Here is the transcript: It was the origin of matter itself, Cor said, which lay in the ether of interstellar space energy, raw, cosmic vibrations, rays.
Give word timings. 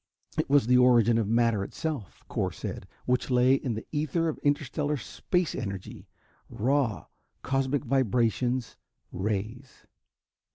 It 0.35 0.49
was 0.49 0.65
the 0.65 0.79
origin 0.79 1.19
of 1.19 1.27
matter 1.27 1.63
itself, 1.63 2.23
Cor 2.27 2.51
said, 2.51 2.87
which 3.05 3.29
lay 3.29 3.53
in 3.53 3.75
the 3.75 3.85
ether 3.91 4.29
of 4.29 4.39
interstellar 4.39 4.97
space 4.97 5.53
energy, 5.53 6.07
raw, 6.49 7.05
cosmic 7.43 7.83
vibrations, 7.85 8.77
rays. 9.11 9.85